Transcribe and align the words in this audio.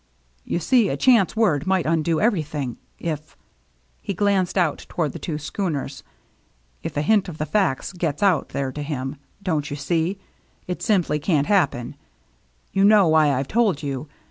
"You 0.43 0.57
see 0.57 0.89
a 0.89 0.97
chance 0.97 1.35
word 1.35 1.67
might 1.67 1.85
undo 1.85 2.19
every 2.19 2.41
thing. 2.41 2.77
If 2.97 3.37
—"he 4.01 4.15
glanced 4.15 4.57
out 4.57 4.79
toward 4.89 5.11
the 5.13 5.19
two 5.19 5.37
schooners— 5.37 6.01
"if 6.83 6.97
a 6.97 7.03
hint 7.03 7.29
of 7.29 7.37
the 7.37 7.45
facts 7.45 7.93
gets 7.93 8.23
out 8.23 8.49
there 8.49 8.71
to 8.71 8.81
him— 8.81 9.17
don't 9.43 9.69
you 9.69 9.75
see? 9.75 10.17
It 10.65 10.81
simply 10.81 11.19
can't 11.19 11.45
happen. 11.45 11.95
You 12.73 12.83
know 12.83 13.09
why 13.09 13.31
I've 13.31 13.47
told 13.47 13.83
you. 13.83 14.07